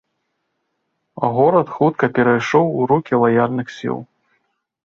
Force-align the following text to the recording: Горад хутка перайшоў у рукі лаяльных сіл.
Горад 1.35 1.67
хутка 1.75 2.09
перайшоў 2.15 2.65
у 2.81 2.91
рукі 2.93 3.23
лаяльных 3.25 3.67
сіл. 3.79 3.97